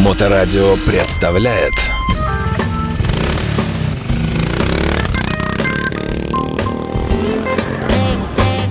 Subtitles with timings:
[0.00, 1.74] Моторадио представляет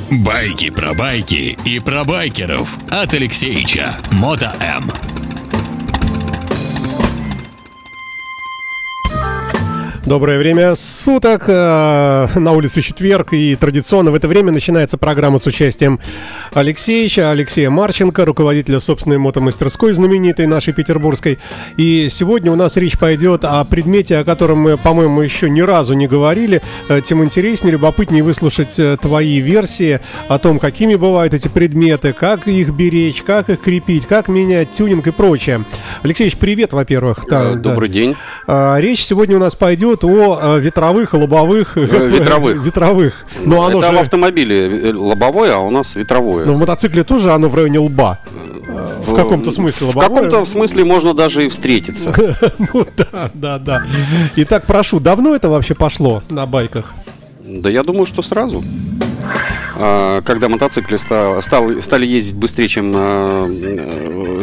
[0.10, 4.92] Байки про байки и про байкеров от Алексеича Мото М.
[10.10, 11.44] Доброе время суток.
[11.50, 13.32] э, На улице четверг.
[13.32, 16.00] И традиционно в это время начинается программа с участием
[16.52, 21.38] Алексеевича, Алексея Марченко, руководителя собственной мотомастерской, знаменитой нашей петербургской.
[21.78, 25.94] И сегодня у нас речь пойдет о предмете, о котором мы, по-моему, еще ни разу
[25.94, 26.64] не говорили.
[26.90, 32.48] Э, Тем интереснее, любопытнее выслушать э, твои версии о том, какими бывают эти предметы, как
[32.48, 35.66] их беречь, как их крепить, как менять тюнинг и прочее.
[36.02, 37.26] Алексеевич, привет, во-первых.
[37.30, 37.94] Да, Добрый да.
[37.94, 38.16] день.
[38.48, 41.76] А, Речь сегодня у нас пойдет о э, ветровых лобовых.
[41.78, 42.64] ветровых.
[42.66, 43.14] Ветровых.
[43.44, 44.00] Но оно Это в же...
[44.00, 46.46] автомобиле э, лобовое, а у нас ветровое.
[46.46, 48.20] Но в мотоцикле тоже оно в районе лба.
[48.68, 50.26] Э, В каком-то смысле В лобовое.
[50.26, 52.14] каком-то смысле можно даже и встретиться.
[52.74, 53.82] Ну да, да, да.
[54.36, 56.94] Итак, прошу, давно это вообще пошло на байках?
[57.44, 58.64] Да я думаю, что сразу.
[59.78, 63.48] А, Когда мотоциклы ста- стал- стали ездить быстрее, чем, э,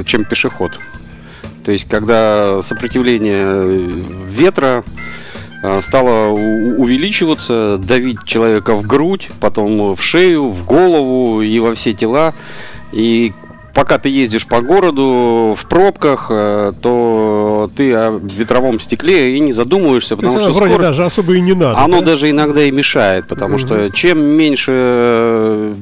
[0.00, 0.78] э, чем пешеход.
[1.64, 3.90] То есть, когда сопротивление
[4.28, 4.84] ветра
[5.66, 11.74] э, стало у- увеличиваться, давить человека в грудь, потом в шею, в голову и во
[11.74, 12.32] все тела.
[12.92, 13.32] И
[13.74, 19.52] пока ты ездишь по городу в пробках, э, то ты о ветровом стекле и не
[19.52, 21.78] задумываешься, То потому есть что вроде скорость- даже особо и не надо.
[21.78, 22.06] оно да?
[22.06, 25.74] даже иногда и мешает, потому что чем меньше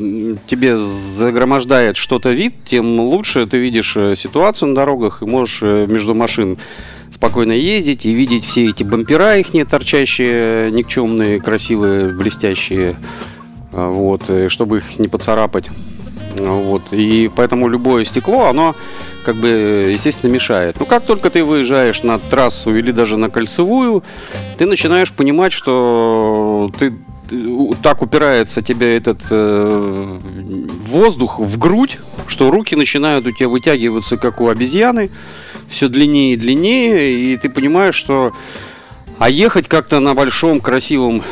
[0.49, 6.15] тебе загромождает что-то вид, тем лучше ты видишь э, ситуацию на дорогах и можешь между
[6.15, 6.59] машин
[7.15, 12.97] спокойно ездить и видеть все эти бампера их не торчащие, никчемные, красивые, блестящие,
[13.73, 15.71] а, вот, э, чтобы их не поцарапать.
[16.39, 16.83] Вот.
[16.91, 18.75] И поэтому любое стекло, оно
[19.25, 19.49] как бы,
[19.93, 20.77] естественно, мешает.
[20.81, 24.03] Но как только ты выезжаешь на трассу или даже на кольцевую,
[24.59, 26.95] ты начинаешь понимать, что ты
[27.83, 30.19] так упирается тебе этот э,
[30.87, 35.11] воздух в грудь, что руки начинают у тебя вытягиваться, как у обезьяны,
[35.69, 38.33] все длиннее и длиннее, и ты понимаешь, что
[39.19, 41.23] а ехать как-то на большом, красивом,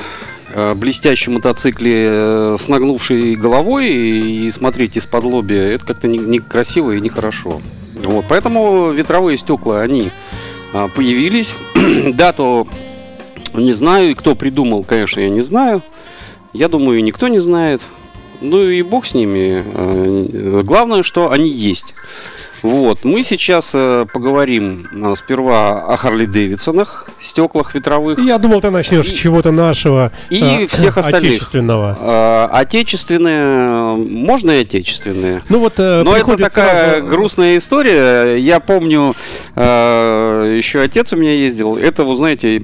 [0.55, 6.19] э, блестящем мотоцикле э, с нагнувшей головой и, и смотреть из-под лобья, это как-то не-
[6.19, 7.61] некрасиво и нехорошо.
[8.05, 10.11] Вот, поэтому ветровые стекла, они
[10.73, 11.55] а, появились.
[12.15, 12.67] Дату
[13.55, 15.83] не знаю, и кто придумал, конечно, я не знаю.
[16.53, 17.81] Я думаю, и никто не знает.
[18.41, 19.63] Ну и бог с ними.
[19.65, 21.95] Э, Главное, что они есть.
[22.63, 23.05] Вот.
[23.05, 28.19] Мы сейчас э, поговорим э, сперва о Харли Дэвидсонах, стеклах ветровых.
[28.21, 30.13] Я думал, ты начнешь с чего-то нашего.
[30.31, 31.33] и э, всех остальных.
[31.33, 31.99] Отечественного.
[32.01, 35.43] Э, Отечественные, можно и отечественные.
[35.49, 38.37] Ну вот э, Но это такая сразу- грустная история.
[38.37, 39.15] Я помню,
[39.57, 41.77] э, еще отец у меня ездил.
[41.77, 42.63] Это, вы знаете,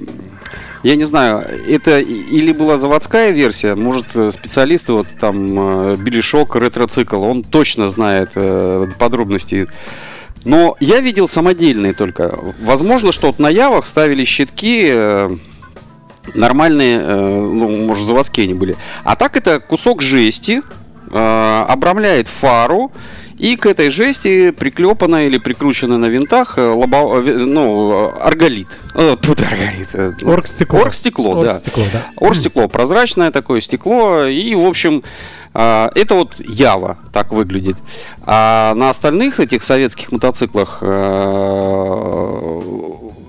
[0.83, 6.55] я не знаю, это или была заводская версия, может э, специалисты вот там э, Белишок
[6.55, 9.67] ретроцикл, он точно знает э, подробности.
[10.45, 12.39] Но я видел самодельные только.
[12.61, 15.35] Возможно, что вот на Явах ставили щитки э,
[16.33, 18.77] нормальные, э, ну, может, заводские они были.
[19.03, 20.61] А так это кусок жести,
[21.11, 22.91] э, обрамляет фару,
[23.39, 28.67] и к этой жести приклепана или прикручена на винтах э, лобо- э, ну, э, арголит.
[29.21, 30.23] Тут арголит.
[30.23, 30.79] Оргстекло.
[30.81, 31.51] Оргстекло, да.
[31.51, 32.05] Оргстекло, да.
[32.17, 34.25] Оргстекло, прозрачное такое стекло.
[34.25, 35.03] И, в общем,
[35.53, 37.77] это вот Ява так выглядит.
[38.23, 40.81] А на остальных этих советских мотоциклах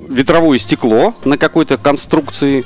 [0.09, 2.65] ветровое стекло на какой-то конструкции.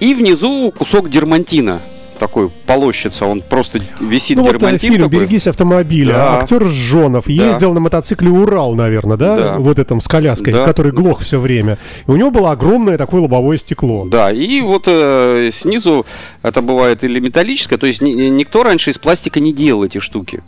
[0.00, 1.80] И внизу кусок дермантина.
[2.20, 5.08] Такой полощется, он просто висит Ну вот э, фильм такой.
[5.20, 6.12] «Берегись автомобиля».
[6.12, 6.38] Да.
[6.40, 9.36] Актер Жжонов ездил на мотоцикле «Урал», наверное, да?
[9.36, 9.58] Да.
[9.58, 10.66] Вот этом с коляской, Да.
[10.66, 11.78] который глох все время.
[12.06, 14.04] И у него было огромное такое лобовое стекло.
[14.04, 16.04] Да, и вот э, снизу
[16.42, 20.42] это бывает или металлическое, то есть ни- никто раньше из пластика не делал эти штуки.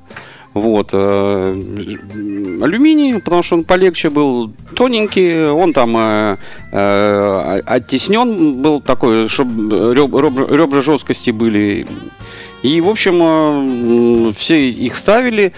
[0.55, 0.91] Вот.
[0.93, 1.63] э,
[2.63, 6.37] алюминий, потому что он полегче был, тоненький, он там э,
[6.73, 11.87] э, оттеснен был такой, чтобы ребра, ребра жесткости были.
[12.63, 15.53] И, в общем, э, все их ставили.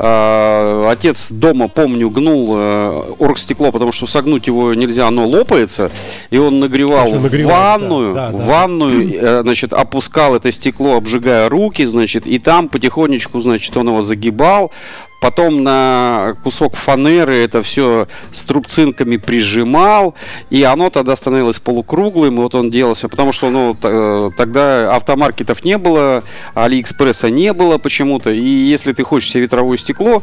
[0.00, 5.90] А, Отец дома, помню, гнул э, оргстекло, потому что согнуть его нельзя, оно лопается.
[6.30, 8.38] И он нагревал нагревает, ванную, да, да.
[8.38, 14.02] ванную, э, значит, опускал это стекло, обжигая руки, значит, и там потихонечку, значит, он его
[14.02, 14.70] загибал,
[15.20, 20.14] потом на кусок фанеры это все струбцинками прижимал,
[20.50, 25.64] и оно тогда становилось полукруглым, и вот он делался, потому что ну, т- тогда автомаркетов
[25.64, 26.22] не было,
[26.54, 30.22] Алиэкспресса не было почему-то, и если ты хочешь себе ветровое стекло,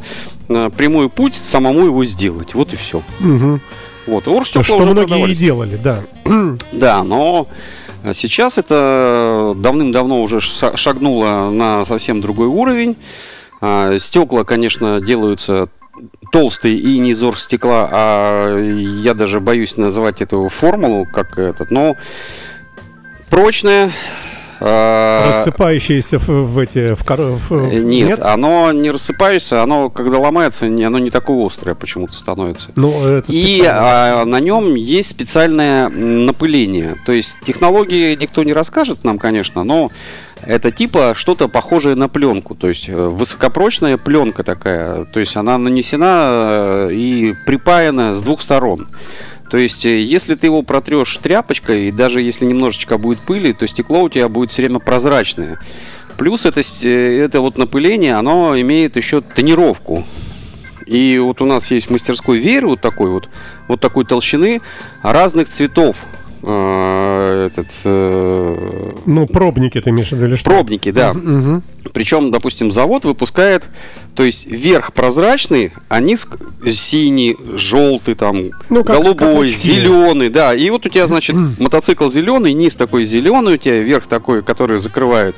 [0.50, 3.02] э, прямой путь самому его сделать, вот и все.
[3.20, 3.62] Мгм.
[4.08, 4.28] Вот,
[4.64, 6.00] Что уже многие и делали, да.
[6.72, 7.48] Да, но
[8.14, 12.96] сейчас это давным-давно уже ша- шагнуло на совсем другой уровень.
[13.68, 15.70] А, Стекла, конечно, делаются
[16.32, 21.96] толстые и не из оргстекла, а я даже боюсь называть эту формулу как этот, но
[23.32, 23.92] прочная.
[24.62, 26.94] а, Рассыпающиеся в, в эти...
[26.94, 31.74] В, в- в- э, Нет, оно не рассыпается, оно когда ломается, оно не такое острое
[31.76, 32.72] почему-то становится.
[32.76, 36.98] Ну, это И а, на нем есть специальное напыление.
[37.06, 39.90] То есть технологии никто не расскажет нам, конечно, но
[40.42, 42.56] это типа что-то похожее на пленку.
[42.56, 45.06] То есть э, высокопрочная пленка такая.
[45.06, 48.88] То есть она нанесена э, и припаяна с двух сторон.
[49.50, 53.68] То есть, э, если ты его протрешь тряпочкой, и даже если немножечко будет пыли, то
[53.68, 55.60] стекло у тебя будет все время прозрачное.
[56.18, 60.06] Плюс это, это вот напыление, оно имеет еще тонировку.
[60.86, 63.30] И вот у нас есть в мастерской веер вот такой вот,
[63.68, 64.62] вот такой толщины
[65.02, 66.06] разных цветов.
[66.48, 70.50] Э, Этот, э, Ну, пробники ты имеешь в виду или что?
[70.50, 71.14] пробники, да.
[71.14, 71.64] Мгм.
[71.94, 73.64] Причем, допустим, завод выпускает,
[74.16, 76.28] то есть верх прозрачный, а низ
[76.68, 79.58] синий, желтый, там, Ну, как- как голубой, очки.
[79.74, 80.54] зеленый, да.
[80.56, 84.80] И вот у тебя, значит, мотоцикл зеленый, низ такой зеленый у тебя, верх такой, который
[84.80, 85.36] закрывает.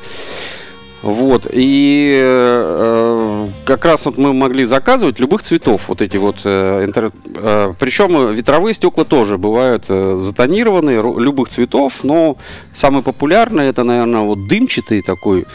[1.03, 6.85] Вот, и э, как раз вот мы могли заказывать любых цветов, вот эти вот, э,
[6.85, 12.37] интер- э, причем ветровые стекла тоже бывают э, затонированные, любых цветов, но
[12.73, 15.45] самый популярный это, наверное, вот дымчатый такой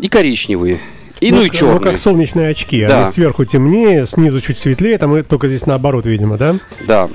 [0.00, 0.78] и коричневый,
[1.18, 1.74] и ну, и к- черный.
[1.74, 2.84] Ну, как солнечные очки.
[2.86, 2.98] Да.
[3.02, 6.56] Они сверху темнее, снизу чуть светлее, там и только здесь наоборот, видимо, да?
[6.86, 7.08] Да.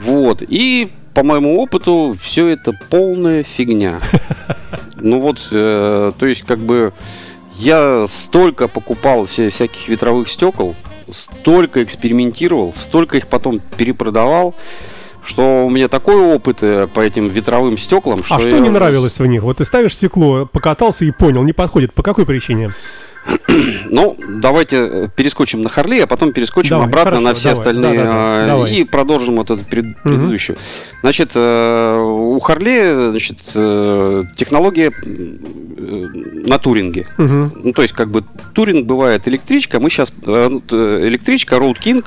[0.00, 0.42] Вот.
[0.46, 3.98] И по моему опыту все это полная фигня.
[5.04, 6.94] Ну вот, э, то есть как бы
[7.56, 10.74] я столько покупал вся- всяких ветровых стекол,
[11.10, 14.54] столько экспериментировал, столько их потом перепродавал,
[15.22, 18.18] что у меня такой опыт э, по этим ветровым стеклам.
[18.30, 19.42] А что я не нравилось в них?
[19.42, 21.92] Вот ты ставишь стекло, покатался и понял, не подходит.
[21.92, 22.72] По какой причине?
[23.90, 27.58] Ну, давайте э, перескочим на Харли, а потом перескочим Давай, обратно хорошо, на все давай,
[27.60, 28.72] остальные да-да-да, э, давай.
[28.74, 30.58] и продолжим вот эту пред- предыдущую.
[31.02, 34.90] Значит, э, у Харли, значит, э, технология
[36.46, 37.06] на туринге.
[37.18, 37.52] Мгм.
[37.62, 38.24] Ну, то есть, как бы
[38.54, 42.04] туринг бывает электричка, мы сейчас электричка, Road King,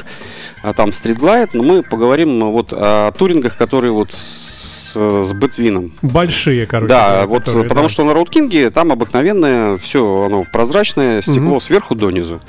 [0.63, 5.91] а там Street Glide, но мы поговорим вот о турингах, которые вот с, с Бэтвином.
[6.01, 6.89] Большие, короче.
[6.89, 7.93] Да, вот которые, потому да.
[7.93, 11.61] что на роудкинге там обыкновенное все, оно прозрачное, стекло Мгм.
[11.61, 12.39] сверху донизу.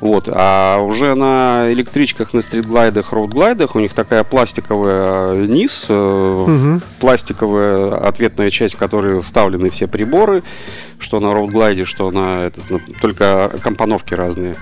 [0.00, 6.44] Вот, а уже на электричках, на стритглайдах, роудглайдах у них такая пластиковая э, низ, э,
[6.48, 6.82] Мгм.
[6.98, 10.42] пластиковая ответная часть, в которой вставлены все приборы,
[10.98, 14.56] что на роудглайде, что на этот, на- только компоновки разные.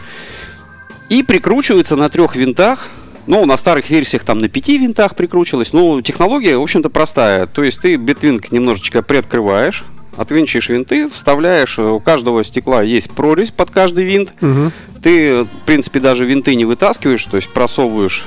[1.09, 2.89] И прикручивается на трех винтах.
[3.27, 5.73] Ну, на старых версиях там на пяти винтах прикручивалось.
[5.73, 7.47] Ну, технология, в общем-то, простая.
[7.47, 9.85] То есть ты битвинг немножечко приоткрываешь,
[10.17, 14.35] отвинчиваешь винты, вставляешь, э, у каждого стекла есть прорезь под каждый винт.
[14.41, 14.73] Мгм.
[15.03, 18.27] Ты, в принципе, даже винты не вытаскиваешь, то есть просовываешь,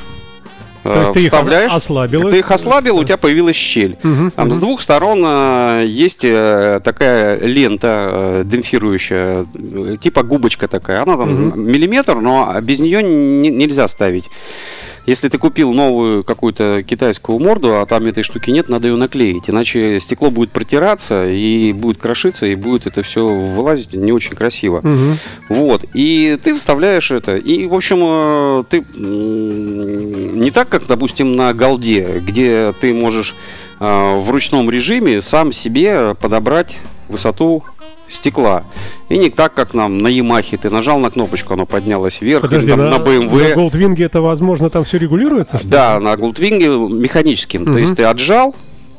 [0.84, 2.30] э, То есть ты их ослабил.
[2.32, 3.98] Ты их ослабил, у тебя появилась щель.
[4.04, 4.60] Мгм, Там с мгм.
[4.62, 11.02] двух сторон э, есть э, такая лента э, демпфирующая, э, типа губочка такая.
[11.04, 11.62] Она там Мгм.
[11.62, 14.30] миллиметр, но без нее не- нельзя ставить.
[15.06, 19.50] Если ты купил новую какую-то китайскую морду, а там этой штуки нет, надо ее наклеить.
[19.50, 24.80] Иначе стекло будет протираться и будет крошиться, и будет это все вылазить не очень красиво.
[24.82, 25.18] Мгм.
[25.50, 31.54] Вот, и ты вставляешь это, и, в общем, э, ты не так, как, допустим, на
[31.54, 33.36] голде, где ты можешь
[33.80, 36.78] э, в ручном режиме сам себе подобрать
[37.10, 37.64] высоту
[38.14, 38.64] стекла.
[39.10, 40.58] И не так, как нам на Ямахе.
[40.58, 43.56] Ты нажал на кнопочку, оно поднялось вверх, Подожди, там на, на BMW.
[43.56, 45.60] на Goldwing это возможно там все регулируется?
[45.64, 47.66] Да, на Goldwing механическим.
[47.66, 47.80] То Мгм.
[47.80, 48.56] есть ты отжал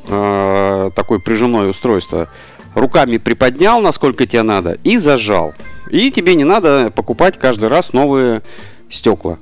[0.07, 2.27] э, такое прижимное устройство,
[2.75, 5.53] руками приподнял, насколько тебе надо, и зажал.
[5.89, 8.41] И тебе не надо покупать каждый раз новые
[8.89, 9.37] стекла.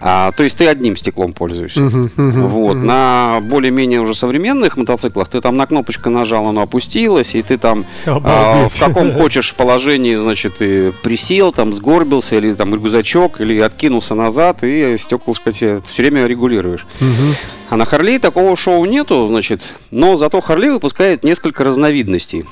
[0.00, 1.80] А, то есть ты одним стеклом пользуешься.
[1.80, 2.76] Мгм, мгм, Вот.
[2.76, 2.86] мгм.
[2.86, 7.84] На более-менее уже современных мотоциклах ты там на кнопочку нажал, оно опустилось, и ты там
[8.06, 14.14] а, в каком хочешь положении, значит, ты присел, там сгорбился, или там рюкзачок, или откинулся
[14.14, 16.86] назад, и стеклышко тебе все время регулируешь.
[17.00, 17.34] Мгм.
[17.70, 22.44] А на Харлей такого шоу нету, значит, но зато Харлей выпускает несколько разновидностей.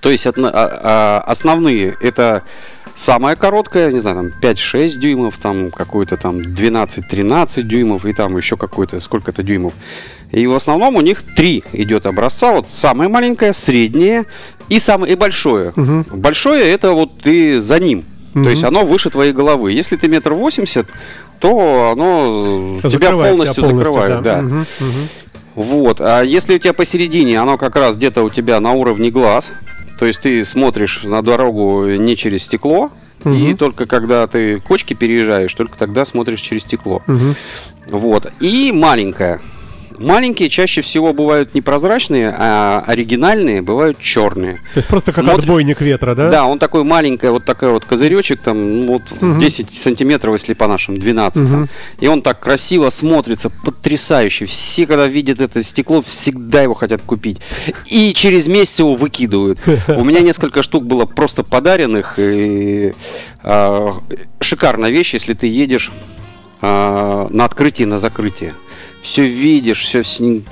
[0.00, 2.42] То есть а- а- основные это
[2.98, 8.56] Самая короткая, не знаю, там 5-6 дюймов, там какой-то там 12-13 дюймов и там еще
[8.56, 9.72] какой-то, сколько-то дюймов.
[10.32, 12.50] И в основном у них три идет образца.
[12.50, 14.24] Вот самое маленькое, среднее
[14.68, 15.72] и самое и большое.
[15.76, 18.04] Большое это вот ты за ним.
[18.34, 19.70] То есть оно выше твоей головы.
[19.70, 20.88] Если ты метр восемьдесят,
[21.38, 24.22] то оно тебя Закрывает полностью, тебя полностью, закрывает.
[24.22, 24.34] да.
[24.36, 24.42] Да.
[24.42, 25.08] Мгм, мгм.
[25.54, 26.00] Вот.
[26.00, 29.52] А если у тебя посередине, оно как раз где-то у тебя на уровне глаз,
[29.98, 32.90] то есть ты смотришь на дорогу не через стекло,
[33.24, 33.56] и Мгм.
[33.56, 37.02] только когда ты кочки переезжаешь, только тогда смотришь через стекло.
[37.08, 37.34] Мгм.
[37.88, 38.30] Вот.
[38.40, 39.40] И маленькая.
[39.98, 44.54] Маленькие чаще всего бывают не прозрачные, а оригинальные бывают черные.
[44.74, 46.30] То есть просто как Смотришь- отбойник ветра, да?
[46.30, 49.40] Да, он такой маленький, вот такой вот козыречек, там, ну, вот Мгм.
[49.40, 51.42] 10 сантиметров, если по нашим, 12.
[51.42, 51.60] там.
[51.62, 51.68] Мгм.
[52.00, 54.46] И он так красиво смотрится, потрясающе.
[54.46, 57.40] Все, когда видят это стекло, всегда его хотят купить.
[57.86, 59.58] И через месяц его выкидывают.
[59.88, 62.14] У меня несколько штук было просто подаренных.
[62.18, 62.92] И,
[63.42, 63.92] а,
[64.40, 65.90] шикарная вещь, если ты едешь
[66.60, 68.54] а, на открытие, на закрытие.
[69.02, 70.02] Все видишь, все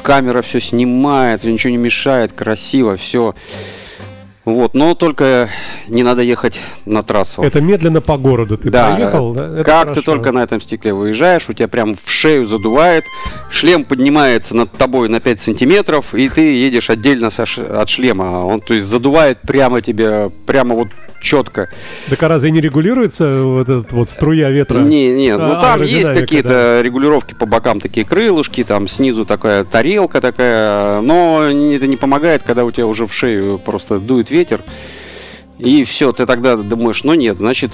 [0.03, 3.35] камера все снимает, ничего не мешает, красиво, все.
[4.45, 5.51] Вот, но только
[5.89, 7.43] не надо ехать на трассу.
[7.43, 9.47] Это медленно по городу ты Да, проехал, да?
[9.47, 9.95] Это как хорошо.
[10.01, 13.05] ты только на этом стекле выезжаешь, у тебя прям в шею задувает,
[13.51, 18.45] шлем поднимается над тобой на 5 сантиметров, и ты едешь отдельно со от шлема.
[18.47, 20.89] Он, то есть, задувает прямо тебе, прямо вот
[21.21, 21.69] четко.
[22.09, 24.79] Так а разве не регулируется вот эта вот струя ветра?
[24.81, 29.65] Не, не, ну А, там есть какие-то регулировки по бокам, такие крылышки, там снизу такая
[29.65, 34.63] тарелка такая, но это не помогает, когда у тебя уже в шею просто дует ветер.
[35.59, 37.73] И все, ты тогда думаешь, ну нет, значит,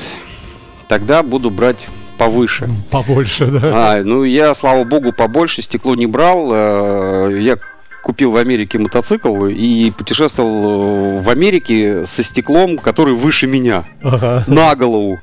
[0.88, 2.68] тогда буду брать повыше.
[2.90, 3.60] Побольше, да.
[3.96, 6.50] А, ну я, слава богу, побольше стекло не брал.
[6.52, 7.58] Э, Я
[8.02, 14.44] купил в Америке мотоцикл и путешествовал э, в Америке со стеклом, который выше меня, Ага.
[14.46, 15.18] на голову.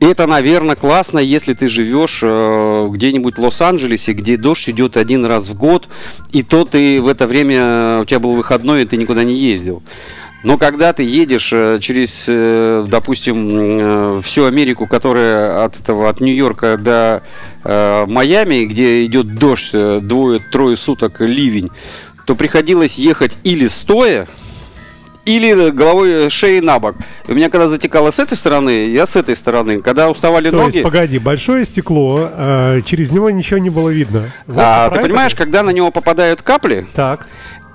[0.00, 5.48] Это, наверное, классно, если ты живешь э, где-нибудь в Лос-Анджелесе, где дождь идет один раз
[5.48, 5.88] в год,
[6.32, 9.34] и то ты в это время, э, у тебя был выходной, и ты никуда не
[9.34, 9.82] ездил.
[10.44, 16.20] Но когда ты едешь э, через, э, допустим, э, всю Америку, которая от этого, от
[16.20, 17.22] Нью-Йорка до
[17.64, 21.70] э, Майами, где идет дождь двое-трое суток, ливень,
[22.26, 24.28] то приходилось ехать или стоя,
[25.24, 26.96] или головой шеей на бок.
[27.26, 29.80] И у меня когда затекало с этой стороны, я с этой стороны.
[29.80, 34.30] Когда уставали То ноги, есть, погоди, большое стекло, а, через него ничего не было видно.
[34.46, 37.26] Вот а, ты это понимаешь, когда на него попадают капли, Так,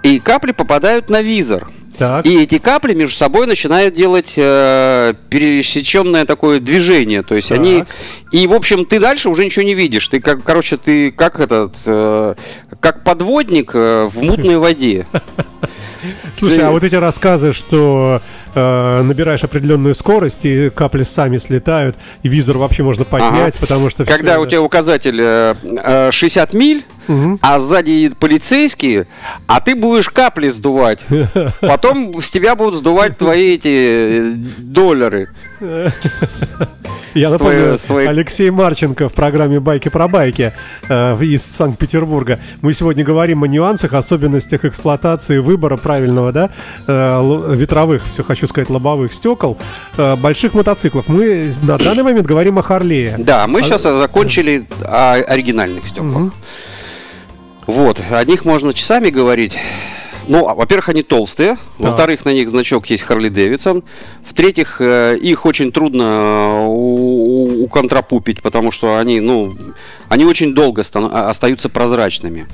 [0.04, 1.68] и капли попадают на визор.
[2.00, 2.26] Так.
[2.26, 7.22] И эти капли между собой начинают делать э, пересеченное такое движение.
[7.22, 7.60] То есть Так.
[7.60, 7.84] они.
[8.32, 10.08] И, в общем, ты дальше уже ничего не видишь.
[10.08, 11.76] Ты как, короче, ты как этот.
[11.86, 12.34] э,
[12.80, 15.06] как подводник э, в мутной воде.
[16.34, 18.22] Слушай, а вот эти рассказы, что
[18.56, 23.60] э, набираешь определенную скорость, и капли сами слетают, и визор вообще можно поднять, Ага.
[23.60, 24.06] потому что...
[24.06, 26.86] Когда у тебя указатель э, э, 60 миль,
[27.42, 29.06] а сзади едет полицейский,
[29.48, 31.04] а ты будешь капли сдувать.
[31.60, 31.89] Потом
[32.22, 35.30] с тебя будут сдувать твои эти э, доллары.
[37.16, 37.78] Я напомню,
[38.08, 40.54] Алексей Марченко в программе «Байки про байки»
[40.88, 42.40] э, из Санкт-Петербурга.
[42.62, 46.50] Мы сегодня говорим о нюансах, особенностях эксплуатации выбора правильного, да,
[46.88, 49.58] э, ветровых, все хочу сказать, лобовых стекол,
[50.18, 51.08] больших мотоциклов.
[51.08, 53.16] Мы на данный момент говорим о Харлее.
[53.18, 56.32] Да, мы А- сейчас закончили о оригинальных стеклах.
[57.66, 59.58] Вот, о них можно часами говорить.
[60.30, 61.58] Ну, а, во-первых, они толстые.
[61.80, 63.84] Во-вторых, на них значок есть Харли Дэвидсон.
[64.24, 66.66] В-третьих, э, их очень трудно э,
[67.64, 69.56] уконтрапупить, потому что они, ну,
[70.08, 72.46] они очень долго а- остаются прозрачными.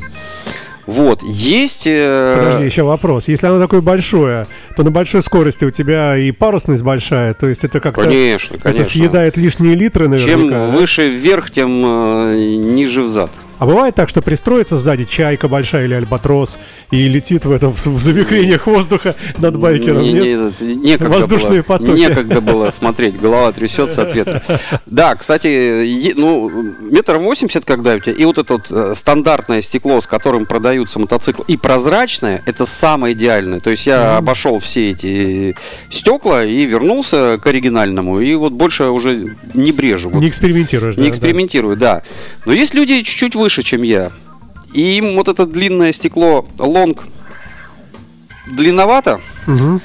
[0.87, 1.85] Вот, есть...
[1.85, 3.27] э, Подожди, еще вопрос.
[3.27, 7.65] Если оно такое большое, то на большой скорости у тебя и парусность большая, то есть
[7.65, 8.03] это как-то...
[8.03, 8.69] Конечно, конечно.
[8.69, 10.39] Это съедает лишние литры наверняка.
[10.39, 10.67] Чем да?
[10.67, 13.31] выше вверх, тем ниже взад.
[13.57, 16.59] А бывает так, что пристроится сзади чайка большая или альбатрос
[16.91, 21.99] и летит в этом в завихрениях воздуха над байкером, Не- не- некогда Воздушные было, потоки.
[21.99, 24.41] Некогда было смотреть, голова трясется от ветра.
[24.85, 26.49] Да, кстати, ну,
[26.81, 30.99] метр восемьдесят, когда у тебя, и вот это вот э, стандартное стекло, с которым продаются
[30.99, 33.59] мотоциклы, и прозрачное, это самое идеальное.
[33.59, 35.55] То есть я обошел все эти
[35.89, 40.11] стекла и вернулся к оригинальному, и вот больше уже не брежу.
[40.11, 42.03] Не экспериментируешь, да, не экспериментирую, да.
[42.45, 44.11] Но есть люди чуть-чуть выше, чем я.
[44.73, 47.03] И им вот это длинное стекло лонг
[48.47, 49.81] длинновато, Мгм.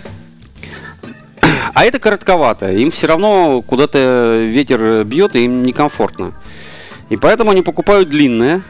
[1.75, 2.73] а это коротковато.
[2.73, 6.33] Им все равно куда-то ветер бьет, и им некомфортно.
[7.11, 8.62] И поэтому они покупают длинное.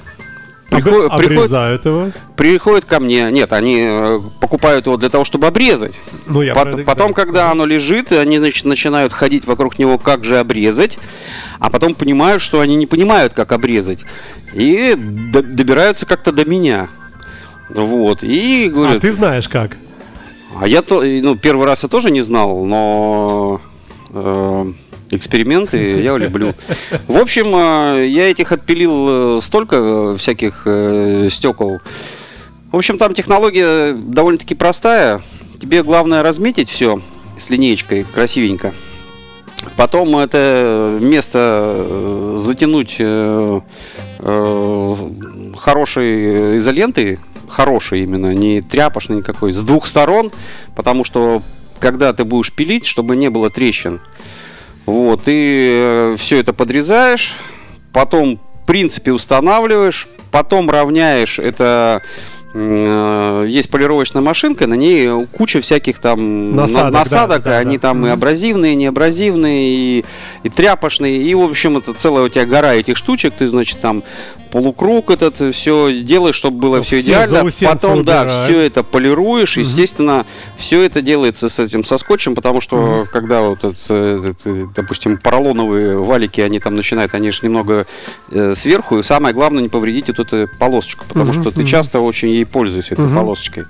[0.71, 2.11] Приход- Обрезают его.
[2.37, 3.31] приходит ко мне.
[3.31, 5.99] Нет, они э, покупают его для того, чтобы обрезать.
[6.27, 7.15] Ну, я Пот- потом, да.
[7.15, 10.99] когда оно лежит, они значит, начинают ходить вокруг него, как же обрезать,
[11.59, 14.05] а потом понимают, что они не понимают, как обрезать.
[14.55, 16.89] И д- добираются как-то до меня.
[17.69, 18.23] Вот.
[18.23, 19.77] И говорят, А ты знаешь как?
[20.61, 23.61] а я то, ну, первый раз я тоже не знал, но
[24.11, 24.73] э,
[25.11, 26.55] эксперименты я люблю.
[27.07, 30.67] В общем, э, я этих отпилил э, столько э, всяких
[31.33, 31.81] стекол.
[32.73, 35.23] В общем, там технология довольно-таки простая.
[35.61, 37.03] Тебе главное разметить все
[37.37, 38.73] с линеечкой красивенько.
[39.77, 42.97] Потом это место затянуть
[45.59, 50.33] хорошей изолентой, хорошей именно, не тряпошной никакой, с двух сторон,
[50.75, 51.43] потому что
[51.79, 54.01] когда ты будешь пилить, чтобы не было трещин,
[54.87, 57.37] вот, ты все это подрезаешь,
[57.93, 62.09] потом, в принципе, устанавливаешь, потом равняешь это э,
[62.53, 67.83] есть полировочная машинка, на ней куча всяких там на- Насадок, насадок, да, да, они да.
[67.89, 69.69] там и абразивные, неабразивные,
[70.01, 70.05] и,
[70.43, 74.03] и тряпочные, и, в общем, это целая у тебя гора этих штучек, ты, значит, там
[74.51, 77.49] полукруг этот все делаешь, чтобы было Ну, все все идеально.
[77.69, 78.45] Потом, да, убираем.
[78.45, 79.57] все это полируешь.
[79.57, 80.27] Естественно,
[80.57, 85.19] все это делается с этим со скотчем, потому что когда вот, этот, э, этот, допустим,
[85.19, 87.87] поролоновые валики, они там начинают, они же немного
[88.33, 91.67] э, сверху, и самое главное не повредить вот эту полосочку, потому Мгм, что ты мгм.
[91.69, 93.15] часто очень ей пользуешься, этой Мгм.
[93.15, 93.65] полосочкой.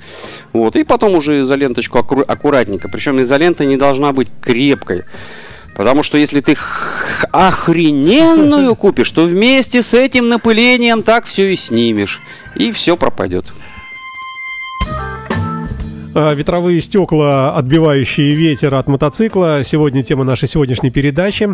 [0.52, 2.88] Вот, и потом уже изоленточку аккура- аккуратненько.
[2.88, 5.04] Причем изолента не должна быть крепкой.
[5.76, 6.56] Потому что если ты
[7.32, 12.20] охрененную купишь, то вместе с этим напылением так все и снимешь.
[12.56, 13.46] И все пропадет.
[16.12, 19.62] А, Ветровые стекла, отбивающие ветер от мотоцикла.
[19.62, 21.48] Сегодня тема нашей сегодняшней передачи.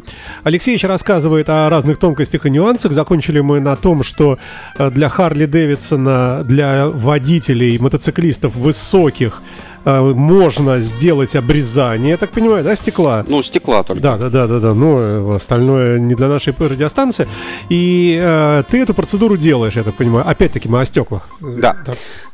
[0.44, 2.92] Алексеевич рассказывает о разных тонкостях и нюансах.
[2.92, 4.38] Закончили мы на том, что
[4.78, 9.42] э, для Харли Дэвидсона, для водителей, мотоциклистов высоких
[9.86, 13.24] можно сделать обрезание, я так понимаю, да, стекла?
[13.28, 14.02] Ну, стекла только.
[14.02, 14.74] Да, да, да, да, да.
[14.74, 17.28] Ну, э, остальное не для нашей радиостанции.
[17.68, 20.28] И э, ты эту процедуру делаешь, я так понимаю.
[20.28, 21.28] Опять-таки мы о стеклах.
[21.40, 21.76] Э, Да.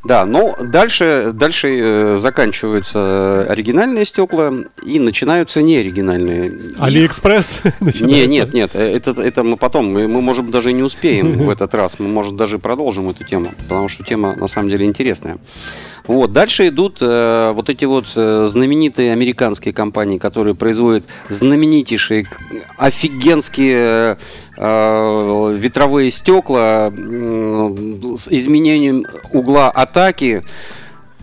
[0.04, 4.52] Да, но дальше, дальше э, заканчиваются оригинальные стекла
[4.84, 6.72] и начинаются неоригинальные.
[6.78, 7.62] Алиэкспресс.
[8.00, 11.50] Не, нет, нет, э, это, это мы потом, мы, мы, может даже не успеем в
[11.50, 15.38] этот раз, мы, может, даже продолжим эту тему, потому что тема на самом деле интересная.
[16.08, 22.26] Вот, дальше идут э, вот эти вот э, знаменитые американские компании, которые производят знаменитейшие,
[22.78, 24.18] офигенские
[24.56, 30.44] э, ветровые стекла с изменением угла атаки.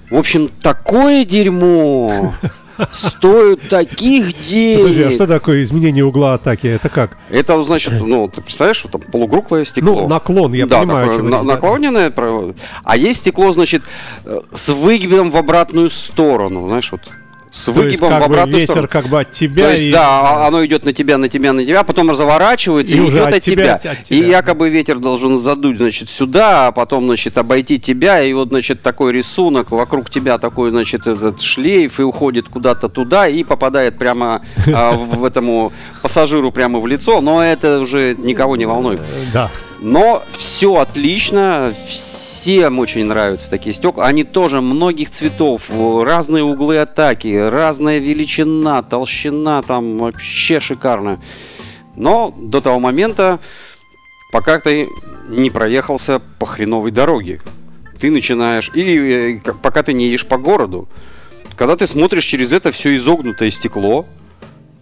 [0.10, 2.34] В общем, такое дерьмо
[2.92, 5.12] стоит таких Подожди, а денег.
[5.13, 6.68] что такое изменение угла атаки?
[6.68, 7.18] Это как?
[7.30, 10.02] Это значит, ну, ты представляешь, вот там полукруглое стекло.
[10.02, 11.44] Ну, наклон, я да, понимаю, такое на- да.
[11.44, 12.13] наклоненное.
[12.84, 13.84] А есть стекло, значит,
[14.26, 17.02] э, с выгибом в обратную сторону, знаешь, вот.
[17.51, 18.89] С То есть, выгибом в как бы обратную ветер сторону.
[18.91, 19.91] как бы от тебя То есть, и...
[19.91, 23.17] да, а- оно идет на тебя, на тебя, на тебя, потом разворачивается И и, уже
[23.17, 23.91] идет от от тебя, тебя.
[23.91, 24.17] от тебя.
[24.19, 28.21] И якобы ветер должен задуть, значит, сюда, а потом, значит, обойти тебя.
[28.21, 33.27] И вот, значит, такой рисунок, вокруг тебя такой, значит, этот шлейф и уходит куда-то туда
[33.27, 37.19] и попадает прямо а, в этому пассажиру прямо в лицо.
[37.21, 39.01] Но это уже никого не волнует.
[39.33, 39.49] Да.
[39.81, 41.73] Но все отлично,
[42.39, 44.06] всем очень нравятся такие стекла.
[44.06, 51.19] Они тоже многих цветов, разные углы атаки, разная величина, толщина, там вообще шикарно.
[51.97, 53.39] Но до того момента,
[54.32, 54.88] пока ты
[55.28, 57.41] не проехался по хреновой дороге,
[57.99, 60.88] ты начинаешь, или э, пока ты не едешь по городу,
[61.58, 64.06] когда ты смотришь через это все изогнутое стекло,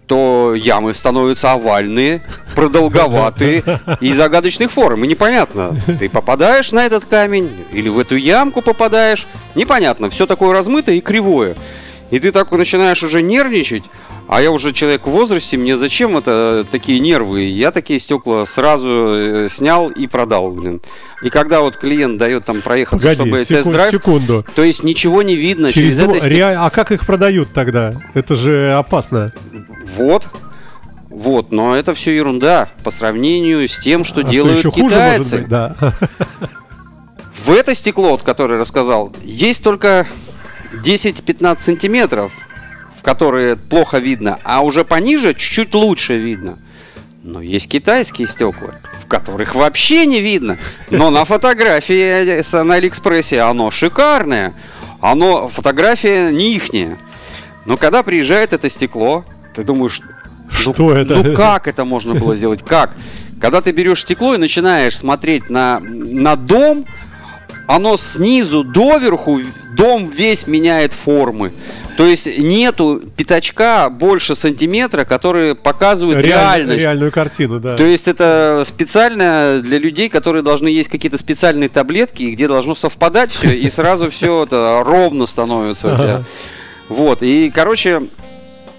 [0.07, 2.21] то ямы становятся овальные,
[2.55, 3.63] продолговатые
[4.01, 5.03] и загадочных форм.
[5.03, 9.27] И непонятно, ты попадаешь на этот камень или в эту ямку попадаешь.
[9.55, 11.55] Непонятно, все такое размытое и кривое.
[12.09, 13.83] И ты так начинаешь уже нервничать,
[14.29, 17.41] а я уже человек в возрасте, мне зачем это такие нервы?
[17.41, 20.79] Я такие стекла сразу э, снял и продал, блин.
[21.21, 24.45] И когда вот клиент дает там проехаться, Погоди, чтобы секунд- тест-драйв, секунду.
[24.55, 27.93] то есть ничего не видно Через через, это реаль- А как их продают тогда?
[28.13, 29.33] Это же опасно.
[29.95, 30.27] Вот.
[31.09, 34.95] Вот, но это все ерунда по сравнению с тем, что а делают что еще хуже
[34.95, 35.17] китайцы.
[35.17, 35.47] может быть?
[35.47, 35.75] Да.
[37.45, 40.05] В это стекло, вот, которое рассказал, есть только
[40.73, 42.33] 10-15 сантиметров,
[42.97, 46.57] в которые плохо видно, а уже пониже чуть-чуть лучше видно.
[47.23, 48.71] Но есть китайские стекла,
[49.01, 50.57] в которых вообще не видно.
[50.91, 54.53] Но на фотографии на Алиэкспрессе оно шикарное.
[55.01, 56.97] Оно, фотография не ихняя.
[57.65, 59.25] Но когда приезжает это стекло,
[59.57, 60.01] ты думаешь,
[60.65, 61.15] ну, Что это?
[61.15, 62.63] Ну как это можно было сделать?
[62.63, 62.95] Как?
[63.41, 66.85] Когда ты берешь стекло и начинаешь смотреть на, на дом,
[67.67, 69.39] оно снизу доверху
[69.75, 71.51] дом весь меняет формы.
[71.97, 76.27] То есть нету пятачка больше сантиметра, который показывает Реаль-
[76.59, 76.79] реальность.
[76.79, 77.75] Реальную картину, да.
[77.75, 83.31] То есть это специально для людей, которые должны есть какие-то специальные таблетки, где должно совпадать
[83.31, 86.23] все, и сразу все это ровно становится.
[86.87, 88.03] Вот, и, короче,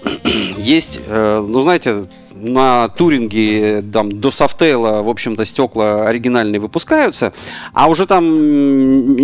[0.57, 2.07] есть, э, ну, знаете,
[2.41, 7.33] на туринге там до софтейла, в общем-то, стекла оригинальные выпускаются,
[7.73, 9.15] а уже там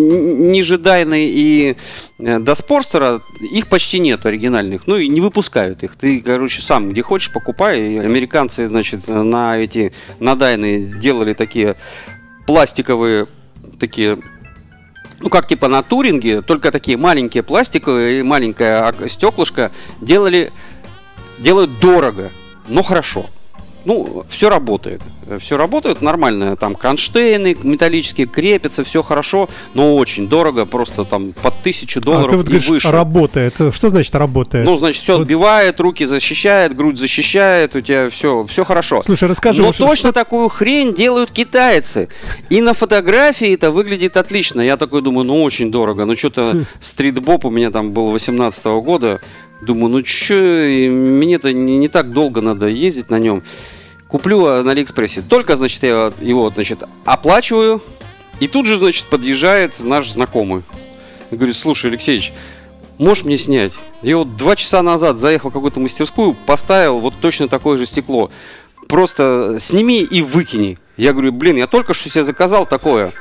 [0.51, 1.77] ниже Дайны и
[2.19, 5.95] э, до Спорстера их почти нет оригинальных, ну и не выпускают их.
[5.95, 7.99] Ты, короче, сам где хочешь покупай.
[7.99, 11.75] Американцы, значит, на эти, на Дайны делали такие
[12.45, 13.27] пластиковые
[13.79, 14.19] такие
[15.19, 20.51] ну, как типа на туринге, только такие маленькие пластиковые и маленькое стеклышко делали,
[21.39, 22.31] делают дорого,
[22.67, 23.25] но хорошо.
[23.85, 25.01] Ну, все работает.
[25.39, 26.55] Все работает нормально.
[26.55, 32.29] Там кронштейны металлические крепятся, все хорошо, но очень дорого, просто там под тысячу а долларов
[32.29, 32.91] ты вот и говоришь, выше.
[32.91, 33.55] работает.
[33.55, 34.65] Что значит работает?
[34.65, 39.01] Ну, значит, все отбивает, руки защищает, грудь защищает, у тебя все, все хорошо.
[39.03, 42.09] Слушай, расскажи, Но вот что- точно такую хрень делают китайцы.
[42.49, 44.61] И на фотографии это выглядит отлично.
[44.61, 46.05] Я такой думаю, ну очень дорого.
[46.05, 49.21] Ну что-то стритбоп у меня там был 18 года.
[49.61, 53.43] Думаю, ну что, мне-то не, не так долго надо ездить на нем.
[54.07, 55.21] Куплю а, на Алиэкспрессе.
[55.21, 57.81] Только, значит, я его, значит, оплачиваю.
[58.39, 60.63] И тут же, значит, подъезжает наш знакомый.
[61.31, 62.33] И говорит, слушай, Алексеевич,
[62.97, 63.73] можешь мне снять?
[64.01, 68.29] Я вот два часа назад заехал в какую-то мастерскую, поставил вот точно такое же стекло.
[68.87, 70.77] Просто сними и выкини.
[70.97, 73.11] Я говорю, блин, я только что себе заказал такое.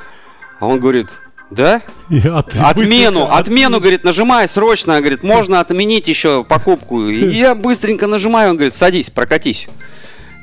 [0.61, 1.09] А он говорит,
[1.51, 1.81] да?
[2.11, 7.07] От- Отмену, быстренько- отмену, говорит, нажимай срочно, говорит, можно отменить еще покупку.
[7.09, 9.69] И я быстренько нажимаю, он говорит, садись, прокатись.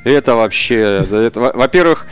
[0.03, 2.07] Это вообще, во-первых,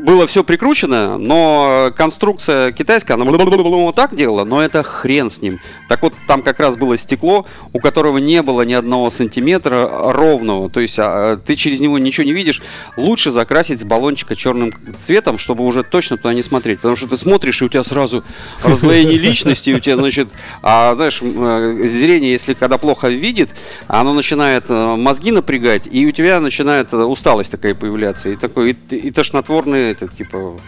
[0.00, 5.60] было все прикручено, но конструкция китайская, она вот так делала, но это хрен с ним.
[5.88, 10.70] Так вот, там как раз было стекло, у которого не было ни одного сантиметра ровного,
[10.70, 12.62] то есть а, ты через него ничего не видишь.
[12.96, 17.16] Лучше закрасить с баллончика черным цветом, чтобы уже точно туда не смотреть, потому что ты
[17.16, 18.24] смотришь, и у тебя сразу
[18.64, 20.28] раздвоение личности, у тебя, значит,
[20.62, 23.50] а, знаешь, э, зрение, если когда плохо видит,
[23.88, 28.76] оно начинает э, мозги напрягать, и у тебя начинает э, усталость такая появляться, и такой,
[28.90, 30.58] и, и тошнотворный, это, типа,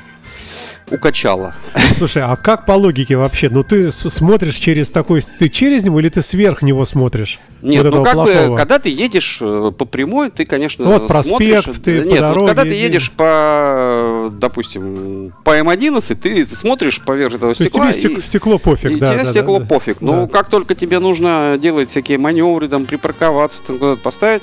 [0.91, 1.55] укачало.
[1.97, 3.49] Слушай, а как по логике вообще?
[3.49, 7.39] Ну ты смотришь через такой, ты через него или ты сверх него смотришь?
[7.63, 11.07] Нет, Вот ну как бы, когда ты едешь э, по прямой, ты, конечно, Ну, вот
[11.07, 16.45] проспект, смотришь, ты по Нет, вот дороге когда ты едешь по, допустим, по М11, ты,
[16.45, 19.15] ты смотришь поверх этого То есть стекла тебе и- стекло пофиг, и да.
[19.15, 19.67] тебе да, стекло да, да.
[19.75, 19.97] пофиг.
[20.01, 20.27] Ну, Да.
[20.27, 24.43] как только тебе нужно делать всякие маневры, там, припарковаться, там, куда-то поставить,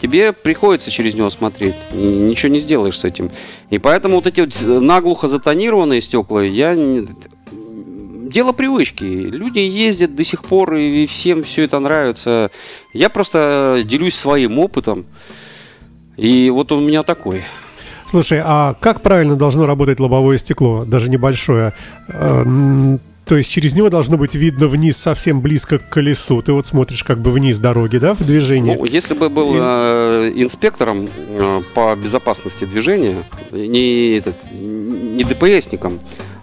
[0.00, 1.74] тебе приходится через него смотреть.
[1.92, 3.30] И ничего не сделаешь с этим.
[3.70, 7.08] И поэтому вот эти вот наглухо затонированные стекла, я не-
[8.28, 9.04] Дело привычки.
[9.04, 12.50] Люди ездят до сих пор, и всем все это нравится.
[12.92, 15.06] Я просто делюсь своим опытом.
[16.16, 17.44] И вот у меня такой.
[18.08, 21.72] Слушай, а как правильно должно работать лобовое стекло, даже небольшое?
[23.26, 26.40] То есть через него должно быть видно вниз совсем близко к колесу.
[26.42, 28.76] Ты вот смотришь как бы вниз дороги, да, в движении?
[28.76, 35.98] Ну, если бы был И- э, инспектором э, по безопасности движения, не, этот, не ДПСником,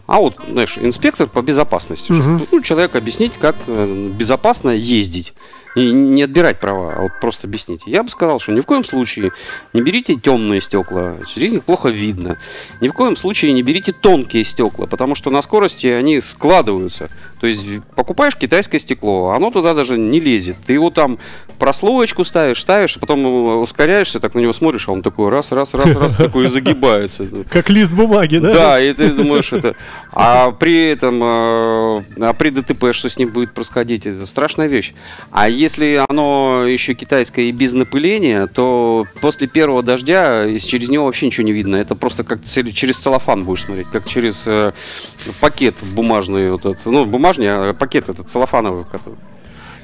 [0.07, 2.11] а вот, знаешь, инспектор по безопасности.
[2.11, 2.21] Мгм.
[2.21, 5.33] Чтобы, ну, человек объяснить, как э, безопасно ездить.
[5.75, 7.81] И не отбирать права, а вот просто объяснить.
[7.85, 9.31] Я бы сказал, что ни в коем случае
[9.73, 12.37] не берите темные стекла, через них плохо видно.
[12.79, 17.09] Ни в коем случае не берите тонкие стекла, потому что на скорости они складываются.
[17.39, 20.57] То есть покупаешь китайское стекло, оно туда даже не лезет.
[20.65, 21.17] Ты его там
[21.57, 25.73] прослоечку ставишь, ставишь, а потом ускоряешься, так на него смотришь, а он такой раз, раз,
[25.73, 27.27] раз, раз, такой загибается.
[27.49, 28.53] Как лист бумаги, да?
[28.53, 29.75] Да, и ты думаешь, это...
[30.11, 34.05] А при этом, э, а при ДТП что с ним будет происходить?
[34.05, 34.93] Это страшная вещь.
[35.31, 41.05] А если оно еще китайское и без напыления, то после первого дождя из- через него
[41.05, 41.77] вообще ничего не видно.
[41.77, 44.73] Это просто как через целлофан будешь смотреть, как через э,
[45.41, 46.51] пакет бумажный.
[46.51, 46.85] Вот этот.
[46.85, 48.85] Ну, бумажный, а пакет этот целлофановый.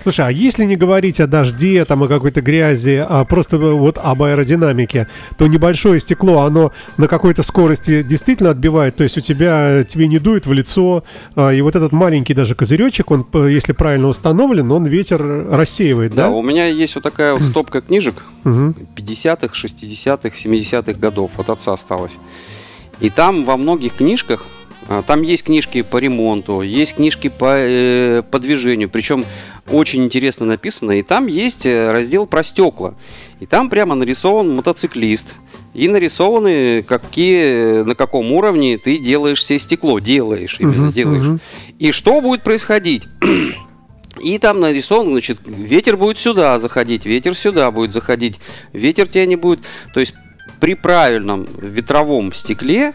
[0.01, 4.23] Слушай, а если не говорить о дожде, там, о какой-то грязи, а просто вот об
[4.23, 5.07] аэродинамике,
[5.37, 10.19] то небольшое стекло, оно на какой-то скорости действительно отбивает, то есть у тебя, тебе не
[10.19, 11.03] дует в лицо,
[11.35, 16.13] а, и вот этот маленький даже козыречек, он, п- если правильно установлен, он ветер рассеивает,
[16.15, 16.29] Да, да?
[16.29, 18.73] у меня есть вот такая вот стопка книжек Мгм.
[18.95, 21.31] 50-х, 60-х, 70-х годов.
[21.37, 22.17] От отца осталось.
[23.01, 24.45] И там во многих книжках,
[25.05, 29.23] там есть книжки по ремонту, есть книжки по, э, по движению, причем
[29.69, 30.93] очень интересно написано.
[30.93, 32.95] И там есть э, раздел про стекла.
[33.39, 35.27] И там прямо нарисован мотоциклист,
[35.75, 39.99] и нарисованы, какие, на каком уровне ты делаешь себе стекло.
[39.99, 41.21] Делаешь, именно Мгм, делаешь.
[41.23, 41.39] мгм.
[41.77, 43.03] И что будет происходить?
[44.21, 48.39] И там нарисован, значит, ветер будет сюда заходить, ветер сюда будет заходить,
[48.73, 49.59] ветер тебя не будет.
[49.93, 50.13] То есть
[50.59, 52.93] при правильном ветровом стекле а,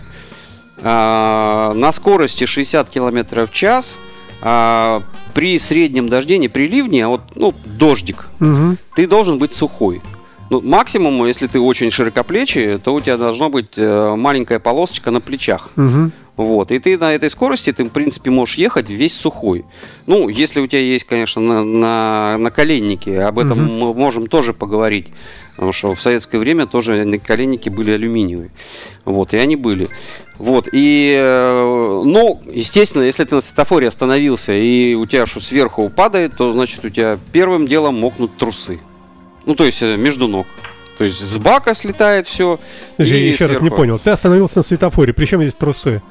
[0.82, 3.96] на скорости 60 км в час
[4.42, 8.76] а, при среднем дожде, не при ливне, а вот ну, дождик, Мгм.
[8.94, 10.02] ты должен быть сухой.
[10.50, 15.20] Ну, максимум, если ты очень широкоплечий, то у тебя должна быть э, маленькая полосочка на
[15.22, 15.70] плечах.
[15.76, 16.12] Мгм.
[16.37, 16.70] Вот.
[16.70, 19.64] И ты на этой скорости, ты, в принципе, можешь ехать весь сухой.
[20.06, 23.78] Ну, если у тебя есть, конечно, на, на, наколенники, об этом Мгм.
[23.78, 25.08] мы можем тоже поговорить.
[25.55, 28.51] Потому что в советское время тоже наколенники были алюминиевые.
[29.05, 29.88] Вот, и они были.
[30.38, 35.88] Вот, и, э, ну, естественно, если ты на светофоре остановился, и у тебя что сверху
[35.90, 38.81] падает, то, значит, у тебя первым делом мокнут трусы.
[39.47, 40.47] Ну, то есть, э, между ног.
[40.99, 42.59] То есть, с бака слетает все.
[42.99, 43.99] Я еще раз не понял.
[43.99, 46.03] Ты остановился на светофоре, причем здесь трусы?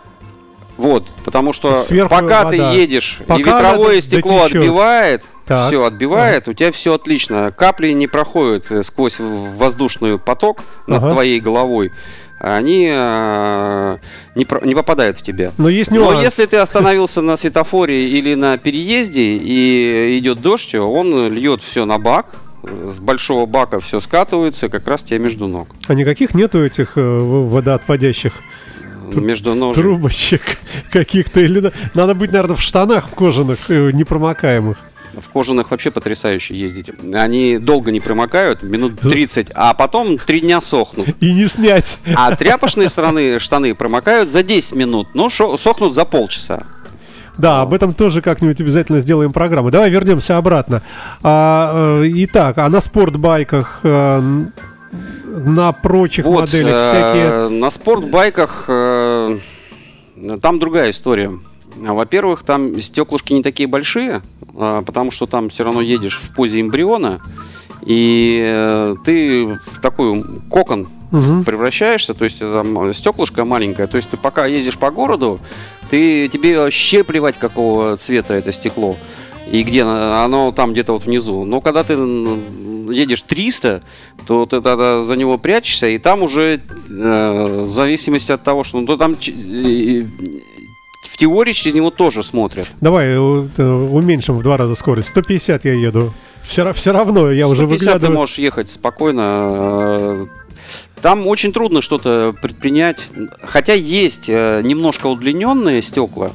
[0.84, 2.50] Вот, потому что Сверху пока вода.
[2.50, 4.56] ты едешь, и Пока ветровое надо стекло дотечет.
[4.58, 5.68] отбивает, Так.
[5.68, 7.54] все отбивает, у тебя все отлично.
[7.58, 11.12] Капли не проходят э, сквозь воздушный поток над Ага.
[11.14, 11.94] твоей головой.
[12.42, 13.98] Они э,
[14.36, 15.54] не, про- не попадают в тебя.
[15.58, 16.16] Но есть Но нюанс.
[16.18, 21.86] Ну, если ты остановился на светофоре или на переезде и идет дождь, он льет все
[21.86, 25.70] на бак, с большого бака все скатывается, как раз тебе между ног.
[25.88, 28.34] А никаких нету этих э, водоотводящих
[29.22, 29.82] Между ножек.
[29.82, 30.42] трубочек
[30.92, 31.40] каких-то?
[31.40, 34.78] Или на- надо быть, наверное, в штанах кожаных, э, непромокаемых.
[35.22, 36.90] В кожаных вообще потрясающе ездить.
[37.14, 41.08] Они долго не промокают, минут 30, а потом три дня сохнут.
[41.20, 42.00] И не снять.
[42.16, 46.64] А тряпочные стороны, штаны промокают за 10 минут, но шо- сохнут за полчаса.
[47.38, 49.72] Да, об этом тоже как-нибудь обязательно сделаем программу.
[49.72, 50.82] Давай вернемся обратно.
[51.24, 54.44] А, э, итак, а на спортбайках, э,
[55.40, 57.50] на прочих Вот, моделях э, всякие...
[57.50, 59.40] На спортбайках э,
[60.42, 61.32] там другая история.
[61.76, 64.22] Во-первых, там стеклышки не такие большие,
[64.56, 67.20] а, потому что там все равно едешь в позе эмбриона,
[67.82, 71.44] и э, ты в такой кокон Мгм.
[71.44, 75.40] превращаешься, то есть там стеклышко маленькое, то есть ты пока ездишь по городу,
[75.92, 78.98] ты тебе вообще плевать, какого цвета это стекло
[79.52, 81.44] и где оно, там где-то вот внизу.
[81.46, 83.82] Но когда ты едешь 300,
[84.26, 88.80] то ты тогда за него прячешься, и там уже э, в зависимости от того, что
[88.80, 90.06] ну, то там э,
[91.10, 92.68] в теории через него тоже смотрят.
[92.82, 95.10] Давай э, уменьшим в два раза скорость.
[95.10, 96.14] 150 я еду.
[96.42, 98.18] Все, все равно я уже 150 ты выглядываю.
[98.20, 99.22] можешь ехать спокойно.
[99.50, 100.26] э,
[101.02, 103.00] Там очень трудно что-то предпринять.
[103.42, 106.32] Хотя есть немножко удлиненные стекла,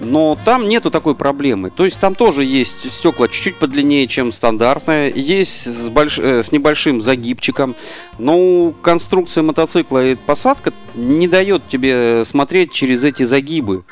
[0.00, 1.70] но там нету такой проблемы.
[1.70, 5.12] То есть там тоже есть стекла чуть-чуть подлиннее, чем стандартное.
[5.14, 7.74] Есть с, больш- э, с небольшим загибчиком.
[8.18, 13.84] Но конструкция мотоцикла и посадка не дает тебе смотреть через эти загибы.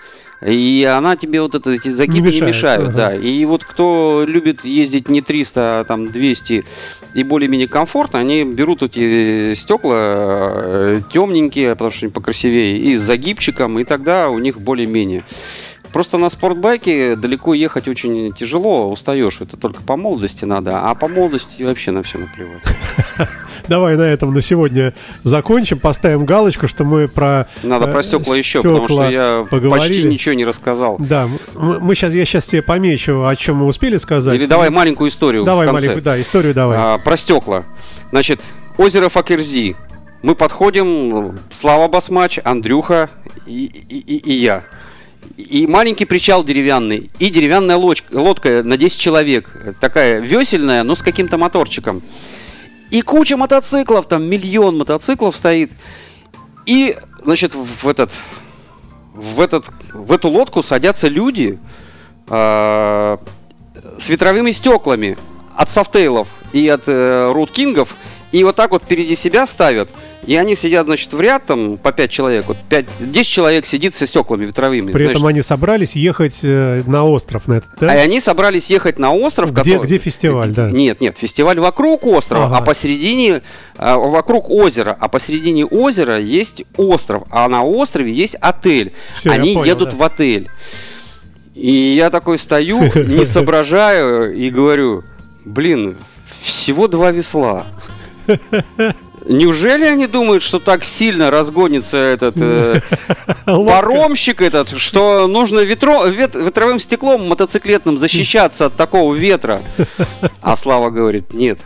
[0.45, 2.97] И она тебе вот это, эти загибы не мешает, мешают, ага.
[2.97, 3.14] да.
[3.14, 6.64] И вот кто любит ездить не 300, а там 200
[7.14, 13.79] и более-менее комфортно, они берут эти стекла темненькие, потому что они покрасивее, и с загибчиком,
[13.79, 15.25] и тогда у них более-менее.
[15.97, 19.41] Просто на спортбайке далеко ехать очень тяжело, устаешь.
[19.41, 22.63] Это только по молодости надо, а по молодости вообще на все наплевать.
[23.69, 28.37] Давай на этом на сегодня закончим, поставим галочку, что мы про Надо э, про стекла
[28.37, 30.97] еще, потому что я почти ничего не рассказал.
[30.99, 34.35] Да, мы сейчас, я сейчас тебе помечу, о чем мы успели сказать.
[34.35, 36.77] Или давай маленькую историю Давай маленькую, да, историю давай.
[36.79, 37.65] А, про стекла.
[38.11, 38.43] Значит,
[38.77, 39.77] озеро Факерзи.
[40.21, 43.09] Мы подходим, Слава Басмач, Андрюха
[43.47, 44.63] и, и- и- и я.
[45.37, 49.77] И маленький причал деревянный, и деревянная лоч- лодка на 10 человек.
[49.81, 52.03] Такая весельная, но с каким-то моторчиком.
[52.91, 55.71] И куча мотоциклов, там миллион мотоциклов стоит.
[56.67, 58.12] И, значит, в этот,
[59.15, 61.59] в этот, в эту лодку садятся люди
[62.29, 63.21] а,
[63.99, 65.17] с ветровыми стеклами
[65.57, 67.97] от софтейлов и от э, руткингов.
[68.33, 69.89] И вот так вот впереди себя ставят.
[70.27, 72.45] И они сидят, значит, в ряд, там, по 5 человек.
[72.49, 74.91] Вот 5, 10 человек сидит со стеклами ветровыми.
[74.91, 75.35] При этом значит.
[75.35, 77.93] они собрались ехать э, на остров на этот, да?
[77.93, 79.53] А они собрались ехать на остров.
[79.53, 80.71] Где- который- где фестиваль, да.
[80.71, 82.59] Нет, нет, фестиваль вокруг острова, Ага.
[82.59, 83.43] а посередине,
[83.77, 88.93] а, вокруг озера, а посередине озера есть остров, а на острове есть отель.
[89.19, 89.97] Всё, я они понял, едут да.
[89.97, 90.51] в отель.
[91.55, 95.05] И я такой стою, не соображаю и говорю,
[95.45, 95.97] блин,
[96.43, 97.65] всего два весла.
[99.29, 102.81] Неужели они думают, что так сильно разгонится этот э,
[103.45, 109.62] паромщик этот, что нужно ветро, вет- ветровым стеклом мотоциклетным защищаться от такого ветра?
[110.41, 111.59] А Слава говорит, нет,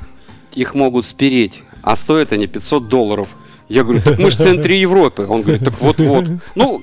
[0.54, 3.28] их могут спереть, а стоят они 500 долларов.
[3.68, 5.26] Я говорю, так мы же в центре Европы.
[5.28, 6.24] Он говорит, так вот-вот.
[6.54, 6.82] Ну,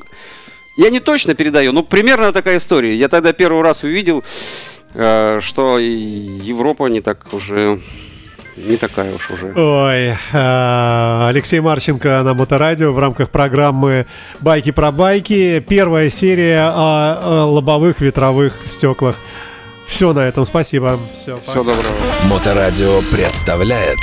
[0.77, 2.95] я не точно передаю, но примерно такая история.
[2.95, 4.23] Я тогда первый раз увидел,
[4.93, 7.81] э, что Европа не так уже
[8.57, 9.53] не такая уж уже.
[9.55, 14.07] Ой, э, Алексей Марченко на Моторадио в рамках программы
[14.39, 15.59] «Байки про байки».
[15.59, 19.15] Первая серия о, о лобовых ветровых стеклах.
[19.85, 20.99] Все на этом, спасибо.
[21.13, 21.81] Все, Всего доброго.
[22.25, 23.99] Моторадио представляет